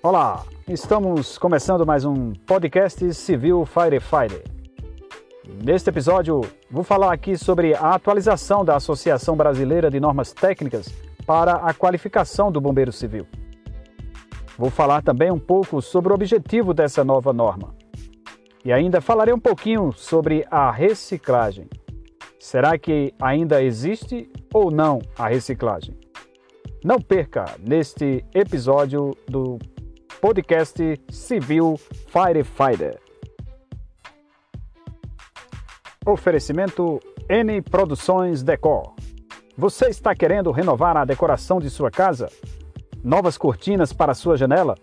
[0.00, 4.44] Olá, estamos começando mais um podcast Civil Firefighter.
[5.64, 6.40] Neste episódio,
[6.70, 10.86] vou falar aqui sobre a atualização da Associação Brasileira de Normas Técnicas
[11.26, 13.26] para a qualificação do bombeiro civil.
[14.56, 17.74] Vou falar também um pouco sobre o objetivo dessa nova norma.
[18.64, 21.68] E ainda falarei um pouquinho sobre a reciclagem.
[22.38, 25.96] Será que ainda existe ou não a reciclagem?
[26.84, 29.58] Não perca neste episódio do
[30.20, 32.98] podcast Civil Firefighter.
[36.04, 38.94] Oferecimento N Produções Decor.
[39.56, 42.28] Você está querendo renovar a decoração de sua casa?
[43.02, 44.74] Novas cortinas para sua janela?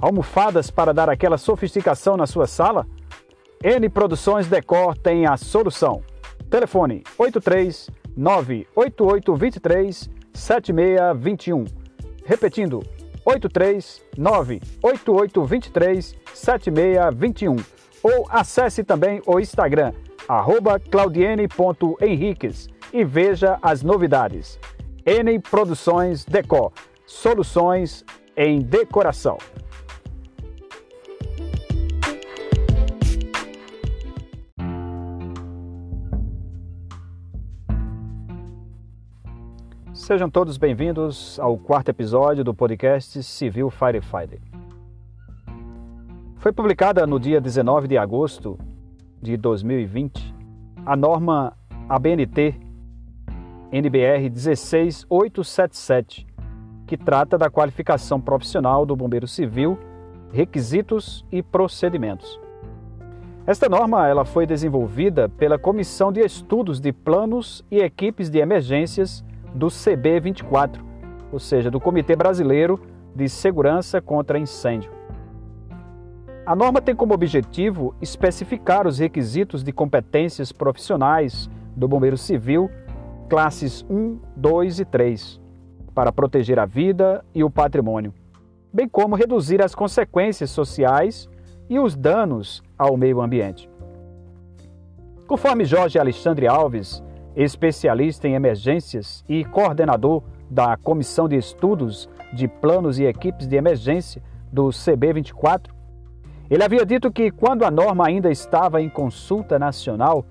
[0.00, 2.86] Almofadas para dar aquela sofisticação na sua sala?
[3.62, 6.02] N Produções Decor tem a solução.
[6.48, 11.64] Telefone 83 98823 7621.
[12.24, 12.82] Repetindo,
[13.28, 17.56] 83 98823 7621.
[18.02, 19.92] Ou acesse também o Instagram,
[20.90, 24.58] claudiene.henriques e veja as novidades.
[25.04, 26.72] N Produções Decor,
[27.06, 28.04] soluções
[28.36, 29.36] em decoração.
[40.08, 44.40] Sejam todos bem-vindos ao quarto episódio do podcast Civil Firefighter.
[46.36, 48.58] Foi publicada no dia 19 de agosto
[49.20, 50.34] de 2020
[50.86, 51.54] a norma
[51.90, 52.54] ABNT
[53.70, 56.26] NBR 16877,
[56.86, 59.78] que trata da qualificação profissional do bombeiro civil,
[60.32, 62.40] requisitos e procedimentos.
[63.46, 69.22] Esta norma ela foi desenvolvida pela Comissão de Estudos de Planos e Equipes de Emergências
[69.58, 70.80] do CB24,
[71.32, 72.80] ou seja, do Comitê Brasileiro
[73.14, 74.92] de Segurança contra Incêndio.
[76.46, 82.70] A norma tem como objetivo especificar os requisitos de competências profissionais do bombeiro civil,
[83.28, 85.40] classes 1, 2 e 3,
[85.94, 88.14] para proteger a vida e o patrimônio,
[88.72, 91.28] bem como reduzir as consequências sociais
[91.68, 93.68] e os danos ao meio ambiente.
[95.26, 97.02] Conforme Jorge Alexandre Alves,
[97.38, 104.20] especialista em emergências e coordenador da Comissão de Estudos de Planos e Equipes de Emergência
[104.52, 105.70] do CB24,
[106.50, 110.26] ele havia dito que quando a norma ainda estava em consulta nacional,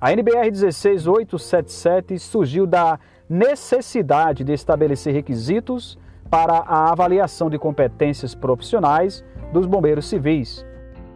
[0.00, 5.98] a NBR 16877 surgiu da necessidade de estabelecer requisitos
[6.30, 10.64] para a avaliação de competências profissionais dos bombeiros civis,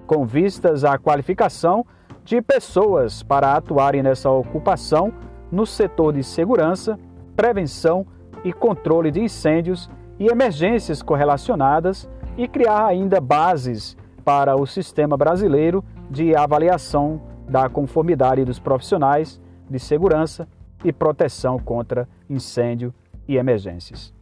[0.06, 1.86] com vistas à qualificação
[2.24, 5.12] de pessoas para atuarem nessa ocupação
[5.50, 6.98] no setor de segurança,
[7.34, 8.06] prevenção
[8.44, 15.84] e controle de incêndios e emergências correlacionadas e criar ainda bases para o sistema brasileiro
[16.10, 20.46] de avaliação da conformidade dos profissionais de segurança
[20.84, 22.94] e proteção contra incêndio
[23.26, 24.12] e emergências.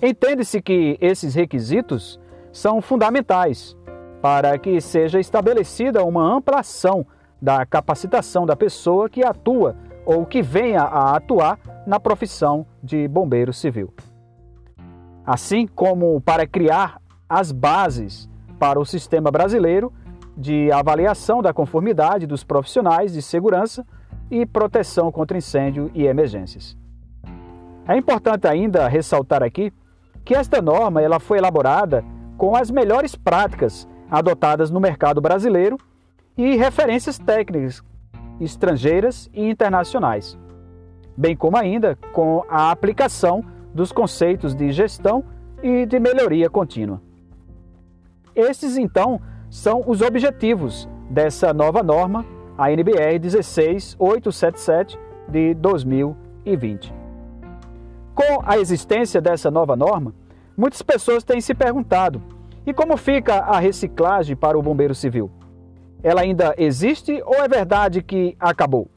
[0.00, 2.20] Entende-se que esses requisitos
[2.52, 3.76] são fundamentais
[4.20, 7.06] para que seja estabelecida uma ampla ação
[7.40, 13.52] da capacitação da pessoa que atua ou que venha a atuar na profissão de bombeiro
[13.52, 13.92] civil.
[15.24, 19.92] Assim como para criar as bases para o sistema brasileiro
[20.36, 23.86] de avaliação da conformidade dos profissionais de segurança
[24.30, 26.76] e proteção contra incêndio e emergências.
[27.86, 29.72] É importante ainda ressaltar aqui
[30.24, 32.04] que esta norma ela foi elaborada
[32.36, 35.78] com as melhores práticas adotadas no mercado brasileiro
[36.36, 37.82] e referências técnicas
[38.40, 40.38] estrangeiras e internacionais,
[41.16, 45.24] bem como ainda com a aplicação dos conceitos de gestão
[45.62, 47.02] e de melhoria contínua.
[48.34, 49.20] Estes, então,
[49.50, 52.24] são os objetivos dessa nova norma,
[52.56, 54.98] a NBR 16877
[55.28, 56.94] de 2020.
[58.14, 60.14] Com a existência dessa nova norma,
[60.56, 62.22] muitas pessoas têm se perguntado
[62.68, 65.30] e como fica a reciclagem para o bombeiro civil?
[66.02, 68.90] Ela ainda existe ou é verdade que acabou?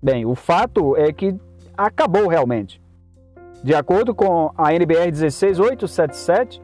[0.00, 1.36] Bem, o fato é que
[1.76, 2.80] acabou realmente.
[3.64, 6.62] De acordo com a NBR 16877,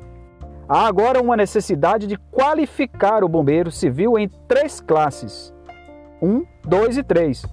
[0.69, 5.53] há agora uma necessidade de qualificar o bombeiro civil em três classes:
[6.23, 7.45] 1, 2 e 3.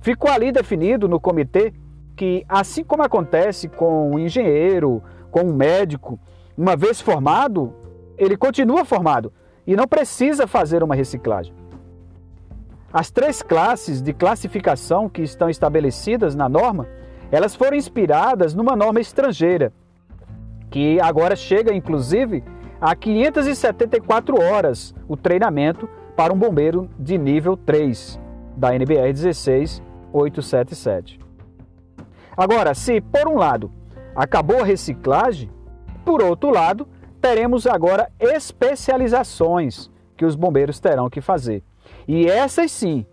[0.00, 1.72] Ficou ali definido no comitê
[2.14, 5.02] que, assim como acontece com o engenheiro,
[5.32, 6.20] com o médico,
[6.56, 7.74] uma vez formado,
[8.16, 9.32] ele continua formado
[9.66, 11.54] e não precisa fazer uma reciclagem.
[12.92, 16.88] As três classes de classificação que estão estabelecidas na norma,
[17.30, 19.72] elas foram inspiradas numa norma estrangeira,
[20.70, 22.44] que agora chega inclusive
[22.80, 28.20] a 574 horas o treinamento para um bombeiro de nível 3
[28.56, 31.18] da NBR 16877.
[32.36, 33.70] Agora, se por um lado
[34.14, 35.50] acabou a reciclagem,
[36.04, 36.86] por outro lado,
[37.20, 41.62] teremos agora especializações que os bombeiros terão que fazer.
[42.06, 43.06] E essas sim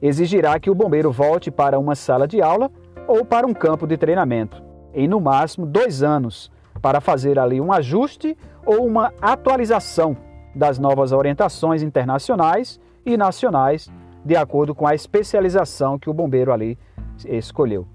[0.00, 2.70] exigirá que o bombeiro volte para uma sala de aula
[3.06, 4.62] ou para um campo de treinamento,
[4.92, 6.50] em no máximo dois anos,
[6.80, 10.16] para fazer ali um ajuste ou uma atualização
[10.54, 13.90] das novas orientações internacionais e nacionais,
[14.24, 16.78] de acordo com a especialização que o bombeiro ali
[17.26, 17.86] escolheu.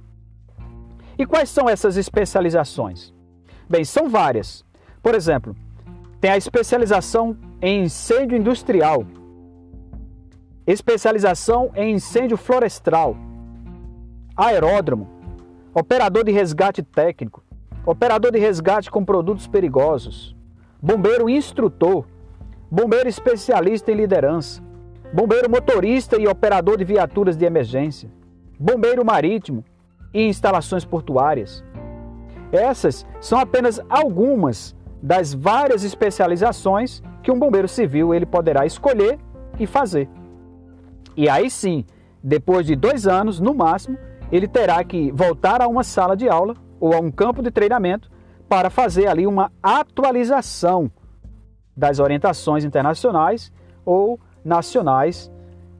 [1.18, 3.14] E quais são essas especializações?
[3.70, 4.66] Bem, são várias.
[5.02, 5.56] Por exemplo,
[6.20, 9.06] tem a especialização em incêndio industrial,
[10.66, 13.16] especialização em incêndio florestal,
[14.36, 15.10] aeródromo,
[15.74, 17.44] operador de resgate técnico,
[17.86, 20.36] operador de resgate com produtos perigosos,
[20.82, 22.06] bombeiro instrutor,
[22.72, 24.62] bombeiro especialista em liderança,
[25.14, 28.10] bombeiro motorista e operador de viaturas de emergência,
[28.60, 29.64] bombeiro marítimo
[30.14, 31.64] e instalações portuárias.
[32.54, 39.20] Essas são apenas algumas das várias especializações que um bombeiro civil ele poderá escolher
[39.60, 40.08] e fazer.
[41.18, 41.84] E aí sim,
[42.24, 43.98] depois de dois anos, no máximo,
[44.32, 48.10] ele terá que voltar a uma sala de aula ou a um campo de treinamento
[48.48, 50.92] para fazer ali uma atualização
[51.76, 53.52] das orientações internacionais
[53.84, 55.32] ou nacionais,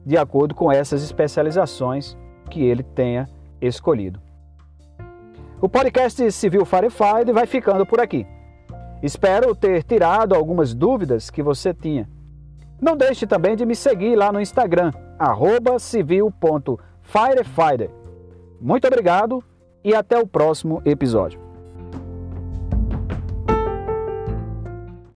[0.04, 2.16] de acordo com essas especializações
[2.50, 3.28] que ele tenha
[3.60, 4.20] escolhido.
[5.64, 8.26] O podcast Civil Firefighter vai ficando por aqui.
[9.02, 12.06] Espero ter tirado algumas dúvidas que você tinha.
[12.78, 14.92] Não deixe também de me seguir lá no Instagram,
[15.80, 17.88] civil.firefighter.
[18.60, 19.42] Muito obrigado
[19.82, 21.43] e até o próximo episódio.